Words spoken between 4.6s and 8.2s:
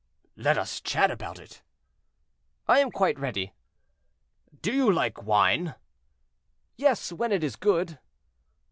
"Do you like wine?" "Yes, when it is good."